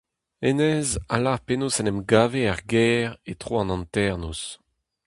Hennezh 0.43 0.93
a 1.13 1.17
lar 1.23 1.39
penaos 1.45 1.75
en 1.81 1.89
em 1.91 1.99
gave 2.11 2.41
er 2.51 2.59
gêr, 2.71 3.09
e 3.31 3.33
tro 3.41 3.55
an 3.61 3.71
hanternoz. 3.73 4.41